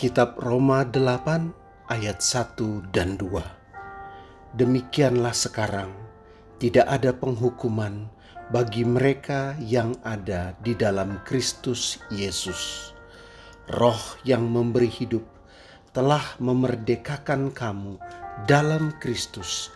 [0.00, 4.56] Kitab Roma 8 ayat 1 dan 2.
[4.56, 5.92] Demikianlah sekarang
[6.56, 8.08] tidak ada penghukuman
[8.48, 12.96] bagi mereka yang ada di dalam Kristus Yesus.
[13.76, 15.28] Roh yang memberi hidup
[15.92, 18.00] telah memerdekakan kamu
[18.48, 19.68] dalam Kristus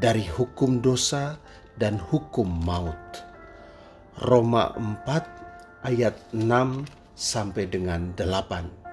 [0.00, 1.36] dari hukum dosa
[1.76, 3.20] dan hukum maut.
[4.24, 8.85] Roma 4 ayat 6 sampai dengan 8.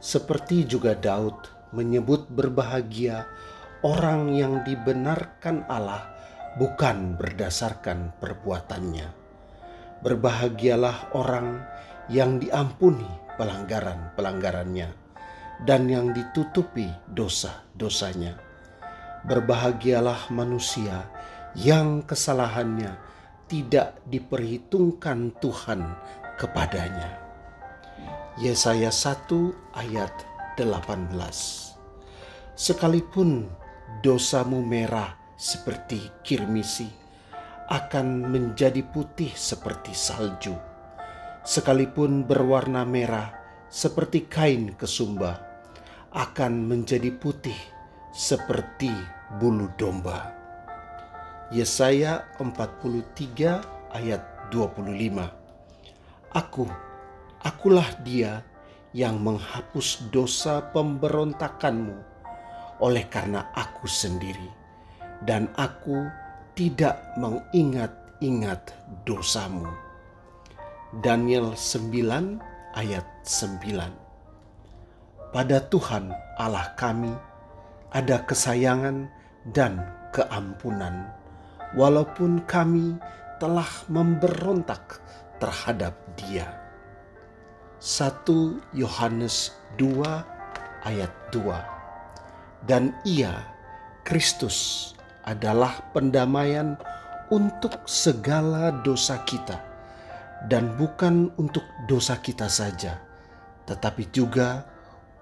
[0.00, 3.28] Seperti juga Daud menyebut berbahagia
[3.84, 6.08] orang yang dibenarkan Allah
[6.56, 9.08] bukan berdasarkan perbuatannya.
[10.00, 11.60] Berbahagialah orang
[12.08, 13.06] yang diampuni
[13.36, 14.88] pelanggaran-pelanggarannya
[15.68, 18.40] dan yang ditutupi dosa-dosanya.
[19.28, 21.04] Berbahagialah manusia
[21.52, 22.96] yang kesalahannya
[23.52, 25.92] tidak diperhitungkan Tuhan
[26.40, 27.29] kepadanya.
[28.40, 29.28] Yesaya 1
[29.76, 30.16] ayat
[30.56, 31.12] 18
[32.56, 33.44] Sekalipun
[34.00, 36.88] dosamu merah seperti kirmisi
[37.68, 40.56] akan menjadi putih seperti salju.
[41.44, 43.28] Sekalipun berwarna merah
[43.68, 45.36] seperti kain kesumba
[46.08, 47.60] akan menjadi putih
[48.08, 48.88] seperti
[49.36, 50.32] bulu domba.
[51.52, 55.28] Yesaya 43 ayat 25
[56.32, 56.64] Aku,
[57.40, 58.44] akulah dia
[58.92, 61.96] yang menghapus dosa pemberontakanmu
[62.80, 64.50] oleh karena aku sendiri
[65.24, 66.08] dan aku
[66.56, 68.74] tidak mengingat-ingat
[69.08, 69.68] dosamu.
[71.00, 77.14] Daniel 9 ayat 9 Pada Tuhan Allah kami
[77.94, 79.06] ada kesayangan
[79.54, 81.14] dan keampunan,
[81.78, 82.98] walaupun kami
[83.38, 85.00] telah memberontak
[85.40, 86.59] terhadap dia.
[87.80, 90.04] 1 Yohanes 2
[90.84, 93.32] ayat 2 Dan ia,
[94.04, 94.92] Kristus,
[95.24, 96.76] adalah pendamaian
[97.32, 99.64] untuk segala dosa kita,
[100.52, 103.00] dan bukan untuk dosa kita saja,
[103.64, 104.68] tetapi juga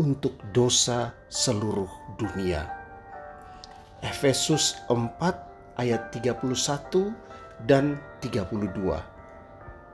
[0.00, 2.64] untuk dosa seluruh dunia.
[4.00, 6.40] Efesus 4 ayat 31
[7.68, 8.96] dan 32.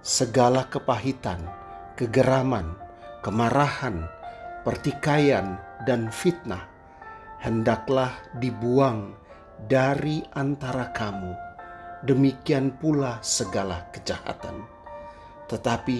[0.00, 1.65] Segala kepahitan,
[1.96, 2.76] kegeraman,
[3.24, 4.04] kemarahan,
[4.62, 5.56] pertikaian,
[5.88, 6.76] dan fitnah
[7.40, 9.14] hendaklah dibuang
[9.70, 11.32] dari antara kamu,
[12.04, 14.66] demikian pula segala kejahatan.
[15.48, 15.98] Tetapi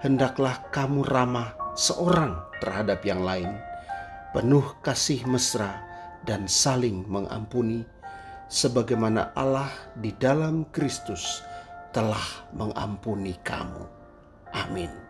[0.00, 3.50] hendaklah kamu ramah seorang terhadap yang lain,
[4.30, 5.82] penuh kasih mesra
[6.24, 7.84] dan saling mengampuni,
[8.46, 11.42] sebagaimana Allah di dalam Kristus
[11.90, 13.84] telah mengampuni kamu.
[14.54, 15.03] Amin.